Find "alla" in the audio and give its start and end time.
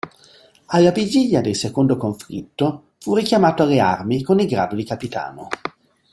0.65-0.89